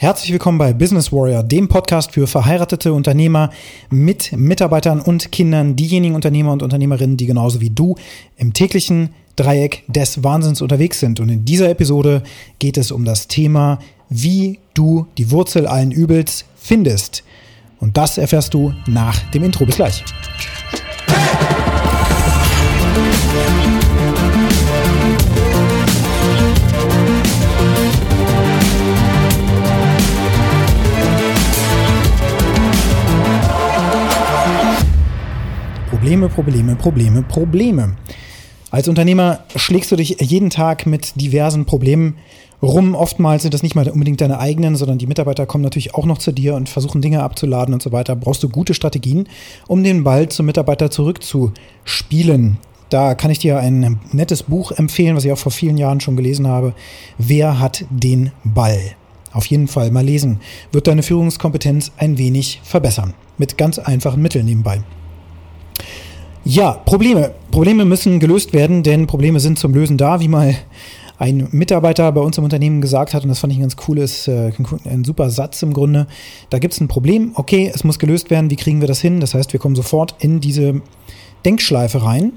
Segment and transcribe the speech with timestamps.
[0.00, 3.50] Herzlich willkommen bei Business Warrior, dem Podcast für verheiratete Unternehmer
[3.90, 7.96] mit Mitarbeitern und Kindern, diejenigen Unternehmer und Unternehmerinnen, die genauso wie du
[8.36, 11.18] im täglichen Dreieck des Wahnsinns unterwegs sind.
[11.18, 12.22] Und in dieser Episode
[12.60, 17.24] geht es um das Thema, wie du die Wurzel allen Übels findest.
[17.80, 19.66] Und das erfährst du nach dem Intro.
[19.66, 20.04] Bis gleich.
[36.28, 37.96] Probleme, Probleme, Probleme.
[38.70, 42.16] Als Unternehmer schlägst du dich jeden Tag mit diversen Problemen
[42.62, 42.94] rum.
[42.94, 46.18] Oftmals sind das nicht mal unbedingt deine eigenen, sondern die Mitarbeiter kommen natürlich auch noch
[46.18, 48.14] zu dir und versuchen Dinge abzuladen und so weiter.
[48.14, 49.28] Brauchst du gute Strategien,
[49.66, 52.58] um den Ball zum Mitarbeiter zurückzuspielen.
[52.90, 56.16] Da kann ich dir ein nettes Buch empfehlen, was ich auch vor vielen Jahren schon
[56.16, 56.74] gelesen habe.
[57.18, 58.80] Wer hat den Ball?
[59.32, 60.40] Auf jeden Fall mal lesen.
[60.72, 63.14] Wird deine Führungskompetenz ein wenig verbessern.
[63.36, 64.82] Mit ganz einfachen Mitteln nebenbei.
[66.50, 67.34] Ja, Probleme.
[67.50, 70.56] Probleme müssen gelöst werden, denn Probleme sind zum Lösen da, wie mal
[71.18, 74.28] ein Mitarbeiter bei uns im Unternehmen gesagt hat, und das fand ich ein ganz cooles,
[74.28, 74.52] äh,
[74.86, 76.06] ein super Satz im Grunde.
[76.48, 79.20] Da gibt es ein Problem, okay, es muss gelöst werden, wie kriegen wir das hin?
[79.20, 80.80] Das heißt, wir kommen sofort in diese
[81.44, 82.32] Denkschleife rein,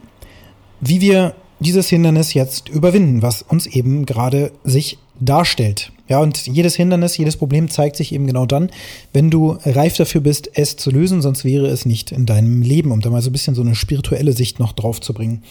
[0.82, 5.94] wie wir dieses Hindernis jetzt überwinden, was uns eben gerade sich darstellt.
[6.12, 8.70] Ja, und jedes Hindernis, jedes Problem zeigt sich eben genau dann,
[9.14, 12.92] wenn du reif dafür bist, es zu lösen, sonst wäre es nicht in deinem Leben,
[12.92, 15.42] um da mal so ein bisschen so eine spirituelle Sicht noch drauf zu bringen.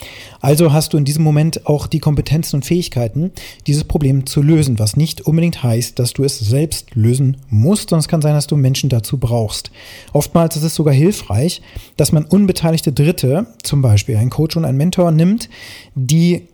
[0.43, 3.31] Also hast du in diesem Moment auch die Kompetenzen und Fähigkeiten,
[3.67, 8.01] dieses Problem zu lösen, was nicht unbedingt heißt, dass du es selbst lösen musst, sondern
[8.01, 9.71] es kann sein, dass du Menschen dazu brauchst.
[10.13, 11.63] Oftmals ist es sogar hilfreich,
[11.97, 15.49] dass man unbeteiligte Dritte, zum Beispiel ein Coach und ein Mentor nimmt,
[15.95, 16.49] die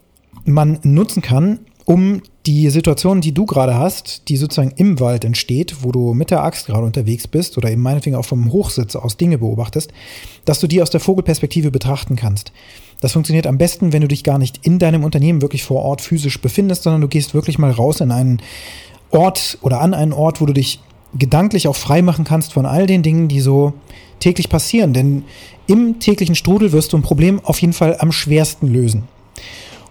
[0.45, 5.77] man nutzen kann, um die Situation, die du gerade hast, die sozusagen im Wald entsteht,
[5.83, 9.17] wo du mit der Axt gerade unterwegs bist oder eben meinetwegen auch vom Hochsitz aus
[9.17, 9.93] Dinge beobachtest,
[10.45, 12.53] dass du die aus der Vogelperspektive betrachten kannst.
[13.01, 16.01] Das funktioniert am besten, wenn du dich gar nicht in deinem Unternehmen wirklich vor Ort
[16.01, 18.41] physisch befindest, sondern du gehst wirklich mal raus in einen
[19.11, 20.81] Ort oder an einen Ort, wo du dich
[21.19, 23.75] gedanklich auch frei machen kannst von all den Dingen, die so
[24.21, 24.93] täglich passieren.
[24.93, 25.25] Denn
[25.67, 29.05] im täglichen Strudel wirst du ein Problem auf jeden Fall am schwersten lösen.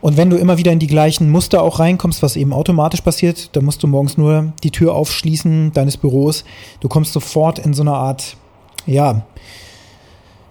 [0.05, 3.49] Und wenn du immer wieder in die gleichen Muster auch reinkommst, was eben automatisch passiert,
[3.55, 6.45] dann musst du morgens nur die Tür aufschließen deines Büros.
[6.79, 8.38] Du kommst sofort in so eine Art,
[8.85, 9.25] ja,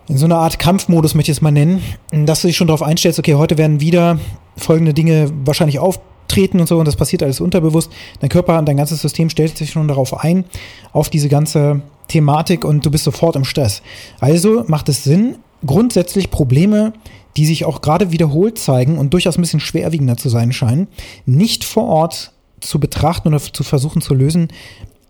[0.08, 2.82] in so eine Art Kampfmodus, möchte ich es mal nennen, dass du dich schon darauf
[2.82, 4.18] einstellst, okay, heute werden wieder
[4.56, 7.92] folgende Dinge wahrscheinlich auftreten und so, und das passiert alles unterbewusst.
[8.18, 10.46] Dein Körper und dein ganzes System stellt sich schon darauf ein,
[10.92, 13.82] auf diese ganze Thematik und du bist sofort im Stress.
[14.18, 16.92] Also macht es Sinn, grundsätzlich Probleme
[17.36, 20.88] die sich auch gerade wiederholt zeigen und durchaus ein bisschen schwerwiegender zu sein scheinen,
[21.26, 24.48] nicht vor Ort zu betrachten oder zu versuchen zu lösen,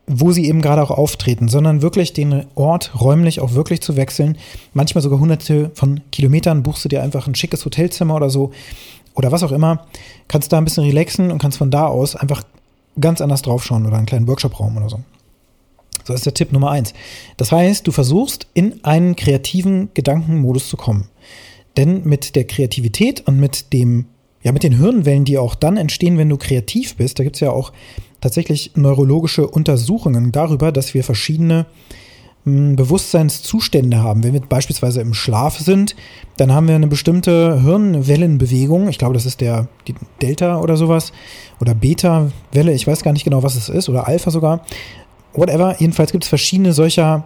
[0.06, 4.36] wo sie eben gerade auch auftreten, sondern wirklich den Ort räumlich auch wirklich zu wechseln.
[4.74, 8.52] Manchmal sogar hunderte von Kilometern buchst du dir einfach ein schickes Hotelzimmer oder so
[9.14, 9.86] oder was auch immer,
[10.28, 12.42] kannst da ein bisschen relaxen und kannst von da aus einfach
[13.00, 15.00] ganz anders draufschauen oder einen kleinen Workshopraum oder so.
[16.04, 16.94] So ist der Tipp Nummer eins.
[17.36, 21.08] Das heißt, du versuchst in einen kreativen Gedankenmodus zu kommen.
[21.76, 24.06] Denn mit der Kreativität und mit dem,
[24.42, 27.40] ja, mit den Hirnwellen, die auch dann entstehen, wenn du kreativ bist, da gibt es
[27.40, 27.72] ja auch
[28.20, 31.66] tatsächlich neurologische Untersuchungen darüber, dass wir verschiedene
[32.44, 34.22] hm, Bewusstseinszustände haben.
[34.22, 35.96] Wenn wir beispielsweise im Schlaf sind,
[36.36, 38.88] dann haben wir eine bestimmte Hirnwellenbewegung.
[38.88, 39.68] Ich glaube, das ist der
[40.22, 41.12] Delta oder sowas.
[41.60, 43.88] Oder Beta-Welle, ich weiß gar nicht genau, was es ist.
[43.88, 44.64] Oder Alpha sogar.
[45.34, 45.76] Whatever.
[45.78, 47.24] Jedenfalls gibt es verschiedene solcher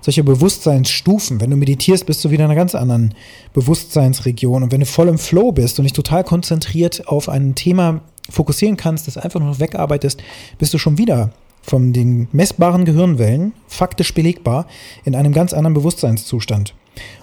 [0.00, 1.40] solche Bewusstseinsstufen.
[1.40, 3.14] Wenn du meditierst, bist du wieder in einer ganz anderen
[3.52, 4.62] Bewusstseinsregion.
[4.62, 8.76] Und wenn du voll im Flow bist und dich total konzentriert auf ein Thema fokussieren
[8.76, 10.22] kannst, das einfach nur noch wegarbeitest,
[10.58, 11.32] bist du schon wieder
[11.62, 14.66] von den messbaren Gehirnwellen, faktisch belegbar,
[15.04, 16.74] in einem ganz anderen Bewusstseinszustand.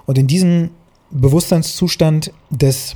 [0.06, 0.70] Und in diesen
[1.10, 2.96] Bewusstseinszustand des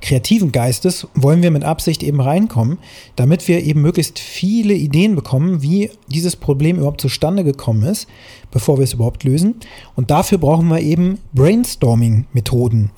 [0.00, 2.78] kreativen Geistes wollen wir mit Absicht eben reinkommen,
[3.16, 8.08] damit wir eben möglichst viele Ideen bekommen, wie dieses Problem überhaupt zustande gekommen ist,
[8.50, 9.56] bevor wir es überhaupt lösen.
[9.96, 12.90] Und dafür brauchen wir eben Brainstorming-Methoden.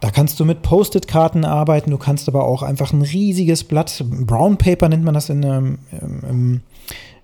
[0.00, 4.56] Da kannst du mit Post-it-Karten arbeiten, du kannst aber auch einfach ein riesiges Blatt, Brown
[4.56, 5.78] Paper nennt man das in, ähm,
[6.28, 6.60] im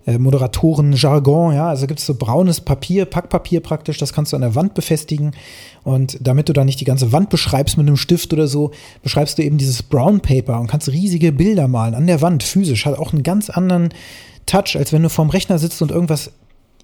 [0.05, 4.41] äh, Moderatoren-Jargon, ja, also gibt es so braunes Papier, Packpapier praktisch, das kannst du an
[4.41, 5.31] der Wand befestigen.
[5.83, 8.71] Und damit du da nicht die ganze Wand beschreibst mit einem Stift oder so,
[9.01, 12.85] beschreibst du eben dieses Brown Paper und kannst riesige Bilder malen an der Wand, physisch,
[12.85, 13.89] hat auch einen ganz anderen
[14.45, 16.31] Touch, als wenn du vorm Rechner sitzt und irgendwas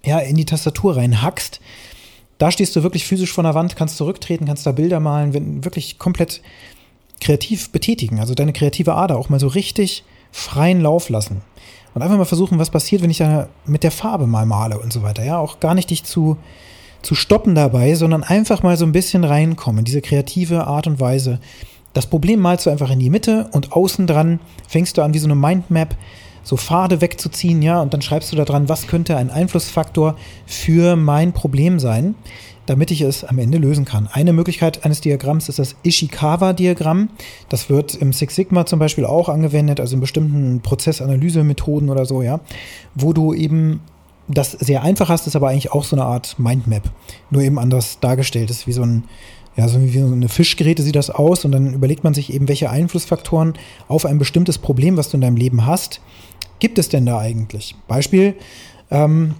[0.04, 1.60] ja, in die Tastatur reinhackst.
[2.38, 5.98] Da stehst du wirklich physisch vor der Wand, kannst zurücktreten, kannst da Bilder malen, wirklich
[5.98, 6.42] komplett
[7.20, 10.02] kreativ betätigen, also deine kreative Ader auch mal so richtig
[10.32, 11.42] freien Lauf lassen.
[11.94, 14.92] Und einfach mal versuchen, was passiert, wenn ich da mit der Farbe mal male und
[14.92, 15.24] so weiter.
[15.24, 16.38] Ja, auch gar nicht dich zu,
[17.02, 21.38] zu stoppen dabei, sondern einfach mal so ein bisschen reinkommen, diese kreative Art und Weise.
[21.92, 25.18] Das Problem malst du einfach in die Mitte und außen dran fängst du an, wie
[25.18, 25.94] so eine Mindmap,
[26.42, 30.16] so Pfade wegzuziehen, ja, und dann schreibst du da dran, was könnte ein Einflussfaktor
[30.46, 32.14] für mein Problem sein,
[32.66, 34.08] damit ich es am Ende lösen kann.
[34.12, 37.08] Eine Möglichkeit eines Diagramms ist das Ishikawa-Diagramm.
[37.48, 42.22] Das wird im Six Sigma zum Beispiel auch angewendet, also in bestimmten Prozessanalysemethoden oder so,
[42.22, 42.40] ja,
[42.94, 43.80] wo du eben
[44.28, 46.84] das sehr einfach hast, ist aber eigentlich auch so eine Art Mindmap,
[47.30, 48.50] nur eben anders dargestellt.
[48.50, 49.04] Ist wie so ein
[49.56, 52.48] ja, so wie so eine Fischgeräte sieht das aus und dann überlegt man sich eben,
[52.48, 53.54] welche Einflussfaktoren
[53.88, 56.00] auf ein bestimmtes Problem, was du in deinem Leben hast,
[56.58, 57.74] gibt es denn da eigentlich?
[57.88, 58.34] Beispiel,
[58.90, 59.34] ähm,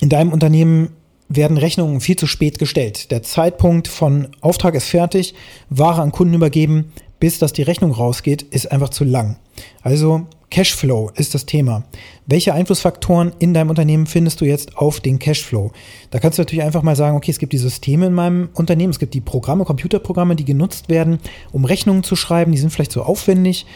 [0.00, 0.90] in deinem Unternehmen
[1.28, 3.10] werden Rechnungen viel zu spät gestellt.
[3.10, 5.34] Der Zeitpunkt von Auftrag ist fertig,
[5.70, 6.92] Ware an Kunden übergeben,
[7.22, 9.36] bis dass die Rechnung rausgeht, ist einfach zu lang.
[9.80, 11.84] Also Cashflow ist das Thema.
[12.26, 15.70] Welche Einflussfaktoren in deinem Unternehmen findest du jetzt auf den Cashflow?
[16.10, 18.90] Da kannst du natürlich einfach mal sagen, okay, es gibt die Systeme in meinem Unternehmen,
[18.90, 21.20] es gibt die Programme, Computerprogramme, die genutzt werden,
[21.52, 23.66] um Rechnungen zu schreiben, die sind vielleicht so aufwendig.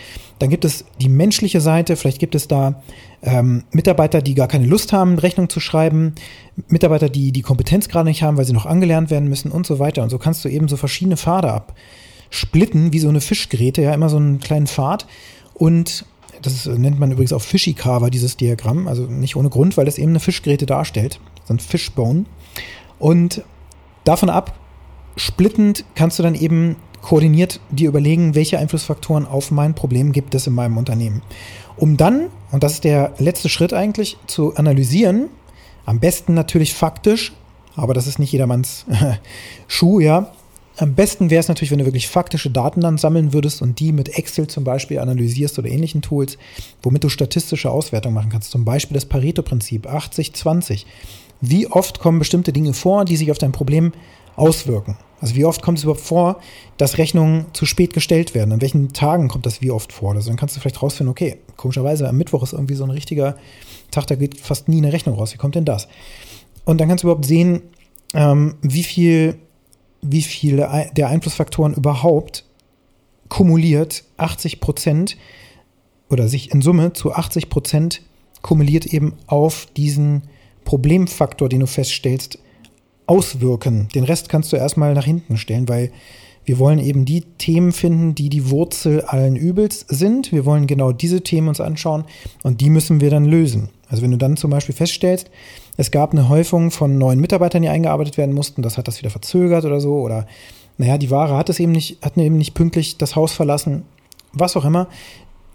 [0.40, 2.82] Dann gibt es die menschliche Seite, vielleicht gibt es da
[3.22, 6.16] ähm, Mitarbeiter, die gar keine Lust haben, Rechnungen zu schreiben,
[6.66, 9.78] Mitarbeiter, die die Kompetenz gerade nicht haben, weil sie noch angelernt werden müssen und so
[9.78, 10.02] weiter.
[10.02, 11.52] Und so kannst du eben so verschiedene Pfade
[12.26, 15.06] absplitten, wie so eine Fischgeräte, ja, immer so einen kleinen Pfad.
[15.54, 16.04] Und
[16.42, 18.88] das nennt man übrigens auch Fishy-Carver, dieses Diagramm.
[18.88, 21.20] Also nicht ohne Grund, weil das eben eine Fischgeräte darstellt.
[21.44, 22.26] So ein Fishbone.
[22.98, 23.42] Und
[24.04, 24.58] davon ab,
[25.16, 30.46] splittend, kannst du dann eben koordiniert dir überlegen, welche Einflussfaktoren auf mein Problem gibt es
[30.46, 31.22] in meinem Unternehmen.
[31.76, 35.28] Um dann, und das ist der letzte Schritt eigentlich, zu analysieren,
[35.84, 37.32] am besten natürlich faktisch,
[37.76, 38.86] aber das ist nicht jedermanns
[39.68, 40.32] Schuh, ja,
[40.78, 43.92] am besten wäre es natürlich, wenn du wirklich faktische Daten dann sammeln würdest und die
[43.92, 46.36] mit Excel zum Beispiel analysierst oder ähnlichen Tools,
[46.82, 48.50] womit du statistische Auswertungen machen kannst.
[48.50, 50.84] Zum Beispiel das Pareto-Prinzip 80-20.
[51.40, 53.92] Wie oft kommen bestimmte Dinge vor, die sich auf dein Problem
[54.36, 54.96] auswirken?
[55.20, 56.40] Also wie oft kommt es überhaupt vor,
[56.76, 58.52] dass Rechnungen zu spät gestellt werden?
[58.52, 60.14] An welchen Tagen kommt das wie oft vor?
[60.14, 63.36] Also dann kannst du vielleicht rausfinden, okay, komischerweise am Mittwoch ist irgendwie so ein richtiger
[63.90, 65.32] Tag, da geht fast nie eine Rechnung raus.
[65.32, 65.88] Wie kommt denn das?
[66.66, 67.62] Und dann kannst du überhaupt sehen,
[68.12, 69.38] ähm, wie viel
[70.10, 72.44] wie viele der Einflussfaktoren überhaupt
[73.28, 75.16] kumuliert 80 Prozent
[76.08, 78.02] oder sich in Summe zu 80 Prozent
[78.42, 80.22] kumuliert eben auf diesen
[80.64, 82.38] Problemfaktor, den du feststellst,
[83.06, 83.88] auswirken.
[83.94, 85.90] Den Rest kannst du erstmal nach hinten stellen, weil
[86.44, 90.30] wir wollen eben die Themen finden, die die Wurzel allen Übels sind.
[90.30, 92.04] Wir wollen genau diese Themen uns anschauen
[92.44, 93.68] und die müssen wir dann lösen.
[93.88, 95.30] Also wenn du dann zum Beispiel feststellst,
[95.76, 99.10] es gab eine Häufung von neuen Mitarbeitern, die eingearbeitet werden mussten, das hat das wieder
[99.10, 100.26] verzögert oder so, oder
[100.78, 103.84] naja, die Ware hat es eben nicht, hat eben nicht pünktlich das Haus verlassen,
[104.32, 104.88] was auch immer,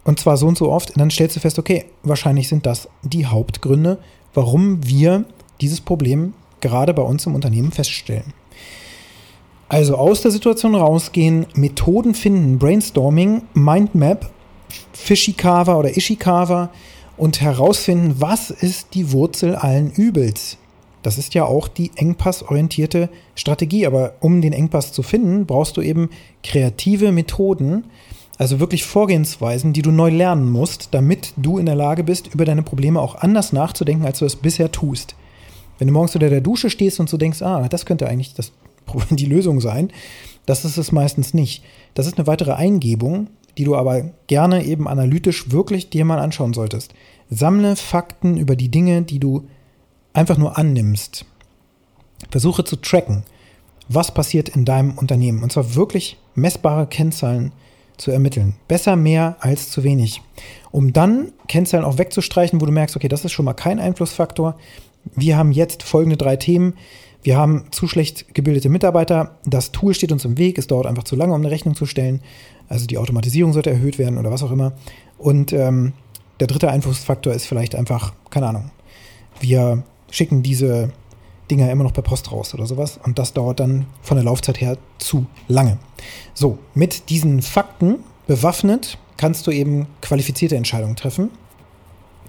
[0.04, 2.90] und zwar so und so oft, und dann stellst du fest, okay, wahrscheinlich sind das
[3.04, 4.00] die Hauptgründe,
[4.34, 5.26] warum wir
[5.60, 8.34] dieses Problem gerade bei uns im Unternehmen feststellen.
[9.70, 14.30] Also aus der Situation rausgehen, Methoden finden, Brainstorming, Mindmap,
[14.92, 16.72] Fishikawa oder Ishikawa,
[17.22, 20.58] und herausfinden, was ist die Wurzel allen Übels.
[21.04, 23.86] Das ist ja auch die engpassorientierte Strategie.
[23.86, 26.10] Aber um den Engpass zu finden, brauchst du eben
[26.44, 27.84] kreative Methoden,
[28.40, 32.44] also wirklich Vorgehensweisen, die du neu lernen musst, damit du in der Lage bist, über
[32.44, 35.14] deine Probleme auch anders nachzudenken, als du es bisher tust.
[35.78, 38.52] Wenn du morgens unter der Dusche stehst und so denkst, ah, das könnte eigentlich das,
[39.12, 39.92] die Lösung sein,
[40.48, 41.64] das ist es meistens nicht.
[41.94, 46.54] Das ist eine weitere Eingebung, die du aber gerne eben analytisch wirklich dir mal anschauen
[46.54, 46.94] solltest.
[47.32, 49.48] Sammle Fakten über die Dinge, die du
[50.14, 51.26] einfach nur annimmst.
[52.30, 53.24] Versuche zu tracken,
[53.88, 55.42] was passiert in deinem Unternehmen.
[55.42, 57.54] Und zwar wirklich messbare Kennzahlen
[57.98, 58.56] zu ermitteln.
[58.68, 60.22] Besser mehr als zu wenig.
[60.72, 64.58] Um dann Kennzahlen auch wegzustreichen, wo du merkst, okay, das ist schon mal kein Einflussfaktor.
[65.16, 66.74] Wir haben jetzt folgende drei Themen.
[67.24, 69.38] Wir haben zu schlecht gebildete Mitarbeiter.
[69.46, 70.58] Das Tool steht uns im Weg.
[70.58, 72.22] Es dauert einfach zu lange, um eine Rechnung zu stellen.
[72.68, 74.74] Also die Automatisierung sollte erhöht werden oder was auch immer.
[75.18, 75.94] Und ähm,
[76.42, 78.72] der dritte Einflussfaktor ist vielleicht einfach, keine Ahnung,
[79.40, 80.92] wir schicken diese
[81.52, 83.00] Dinger immer noch per Post raus oder sowas.
[83.04, 85.78] Und das dauert dann von der Laufzeit her zu lange.
[86.34, 91.30] So, mit diesen Fakten bewaffnet kannst du eben qualifizierte Entscheidungen treffen,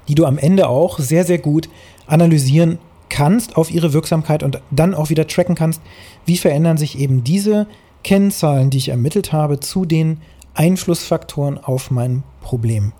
[0.09, 1.71] die du am Ende auch sehr, sehr gut
[2.07, 2.79] analysieren
[3.09, 5.81] kannst auf ihre Wirksamkeit und dann auch wieder tracken kannst,
[6.27, 7.67] wie verändern sich eben diese
[8.05, 10.21] Kennzahlen, die ich ermittelt habe, zu den
[10.55, 12.93] Einflussfaktoren auf mein Problem.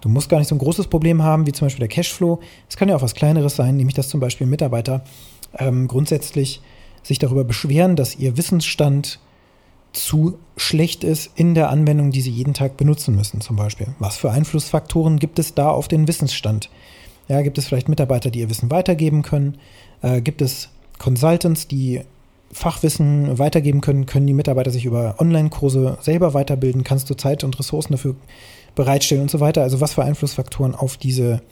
[0.00, 2.40] Du musst gar nicht so ein großes Problem haben, wie zum Beispiel der Cashflow.
[2.68, 5.02] Es kann ja auch was Kleineres sein, nämlich dass zum Beispiel Mitarbeiter
[5.58, 6.60] ähm, grundsätzlich
[7.02, 9.18] sich darüber beschweren, dass ihr Wissensstand
[9.92, 13.88] zu schlecht ist in der Anwendung, die sie jeden Tag benutzen müssen, zum Beispiel.
[13.98, 16.70] Was für Einflussfaktoren gibt es da auf den Wissensstand?
[17.28, 19.58] Ja, gibt es vielleicht Mitarbeiter, die ihr Wissen weitergeben können?
[20.02, 22.02] Äh, gibt es Consultants, die
[22.52, 24.06] Fachwissen weitergeben können?
[24.06, 26.84] Können die Mitarbeiter sich über Online-Kurse selber weiterbilden?
[26.84, 28.16] Kannst du Zeit und Ressourcen dafür
[28.78, 29.62] bereitstellen und so weiter?
[29.62, 31.42] Also was für Einflussfaktoren auf diese,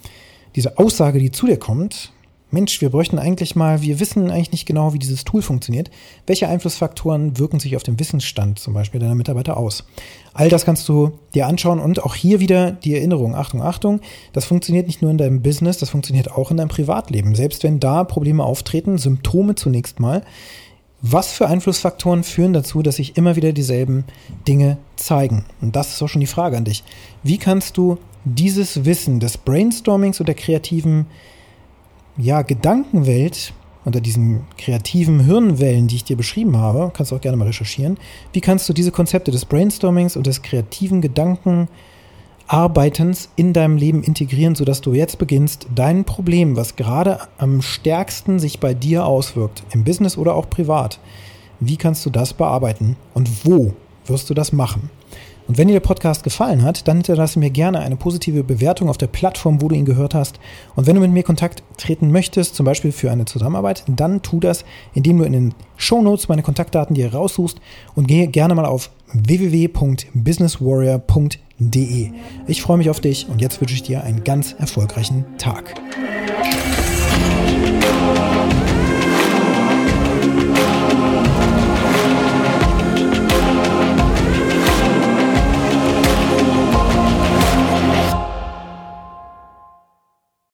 [0.54, 2.12] diese Aussage, die zu dir kommt,
[2.52, 5.90] Mensch, wir bräuchten eigentlich mal, wir wissen eigentlich nicht genau, wie dieses Tool funktioniert.
[6.28, 9.84] Welche Einflussfaktoren wirken sich auf den Wissensstand zum Beispiel deiner Mitarbeiter aus?
[10.32, 14.00] All das kannst du dir anschauen und auch hier wieder die Erinnerung, Achtung, Achtung,
[14.32, 17.34] das funktioniert nicht nur in deinem Business, das funktioniert auch in deinem Privatleben.
[17.34, 20.22] Selbst wenn da Probleme auftreten, Symptome zunächst mal,
[21.02, 24.04] was für Einflussfaktoren führen dazu, dass sich immer wieder dieselben
[24.48, 25.44] Dinge zeigen?
[25.60, 26.84] Und das ist auch schon die Frage an dich.
[27.22, 31.06] Wie kannst du dieses Wissen des Brainstormings und der kreativen
[32.16, 33.52] ja, Gedankenwelt,
[33.84, 37.98] unter diesen kreativen Hirnwellen, die ich dir beschrieben habe, kannst du auch gerne mal recherchieren,
[38.32, 41.00] wie kannst du diese Konzepte des Brainstormings und des kreativen
[42.46, 48.38] Gedankenarbeitens in deinem Leben integrieren, sodass du jetzt beginnst, dein Problem, was gerade am stärksten
[48.38, 51.00] sich bei dir auswirkt, im Business oder auch privat,
[51.58, 53.72] wie kannst du das bearbeiten und wo
[54.06, 54.90] wirst du das machen?
[55.48, 58.98] Und wenn dir der Podcast gefallen hat, dann hinterlasse mir gerne eine positive Bewertung auf
[58.98, 60.40] der Plattform, wo du ihn gehört hast.
[60.74, 64.40] Und wenn du mit mir Kontakt treten möchtest, zum Beispiel für eine Zusammenarbeit, dann tu
[64.40, 67.60] das, indem du in den Show Notes meine Kontaktdaten dir raussuchst
[67.94, 72.10] und gehe gerne mal auf www.businesswarrior.de.
[72.46, 75.74] Ich freue mich auf dich und jetzt wünsche ich dir einen ganz erfolgreichen Tag.